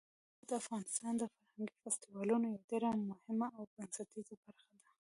[0.33, 4.89] کلتور د افغانستان د فرهنګي فستیوالونو یوه ډېره مهمه او بنسټیزه برخه ده.